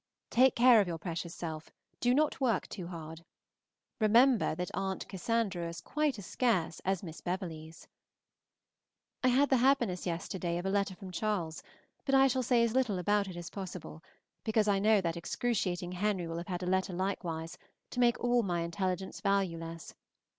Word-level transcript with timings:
Take 0.31 0.55
care 0.55 0.81
of 0.81 0.87
your 0.87 0.97
precious 0.97 1.35
self; 1.35 1.69
do 1.99 2.15
not 2.15 2.41
work 2.41 2.67
too 2.67 2.87
hard. 2.87 3.23
Remember 3.99 4.55
that 4.55 4.71
Aunt 4.73 5.07
Cassandras 5.07 5.79
are 5.79 5.83
quite 5.83 6.17
as 6.17 6.25
scarce 6.25 6.79
as 6.83 7.03
Miss 7.03 7.21
Beverleys. 7.21 7.85
I 9.23 9.27
had 9.27 9.51
the 9.51 9.57
happiness 9.57 10.07
yesterday 10.07 10.57
of 10.57 10.65
a 10.65 10.71
letter 10.71 10.95
from 10.95 11.11
Charles, 11.11 11.61
but 12.03 12.15
I 12.15 12.25
shall 12.25 12.41
say 12.41 12.63
as 12.63 12.73
little 12.73 12.97
about 12.97 13.27
it 13.27 13.35
as 13.37 13.51
possible, 13.51 14.03
because 14.43 14.67
I 14.67 14.79
know 14.79 15.01
that 15.01 15.17
excruciating 15.17 15.91
Henry 15.91 16.25
will 16.25 16.37
have 16.37 16.47
had 16.47 16.63
a 16.63 16.65
letter 16.65 16.93
likewise, 16.93 17.59
to 17.91 17.99
make 17.99 18.19
all 18.19 18.41
my 18.41 18.61
intelligence 18.61 19.21
valueless. 19.21 19.93